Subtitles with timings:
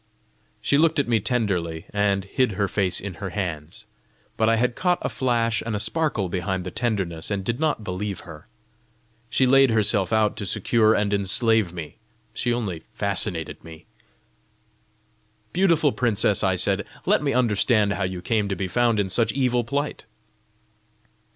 [0.63, 3.85] She looked at me tenderly, and hid her face in her hands.
[4.35, 7.83] But I had caught a flash and a sparkle behind the tenderness, and did not
[7.83, 8.47] believe her.
[9.29, 11.97] She laid herself out to secure and enslave me;
[12.33, 13.85] she only fascinated me!
[15.53, 19.31] "Beautiful princess," I said, "let me understand how you came to be found in such
[19.33, 20.05] evil plight."